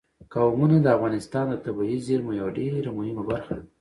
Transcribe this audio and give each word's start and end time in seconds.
قومونه 0.33 0.77
د 0.81 0.87
افغانستان 0.95 1.45
د 1.49 1.55
طبیعي 1.65 1.97
زیرمو 2.07 2.31
یوه 2.39 2.51
ډېره 2.57 2.89
مهمه 2.97 3.23
برخه 3.29 3.53
ده. 3.59 3.63